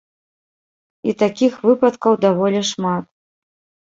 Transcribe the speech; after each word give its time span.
І 1.11 1.15
такіх 1.21 1.59
выпадкаў 1.67 2.13
даволі 2.25 2.61
шмат. 2.73 3.05